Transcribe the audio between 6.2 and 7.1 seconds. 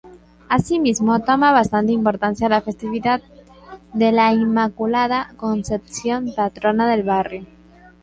patrona del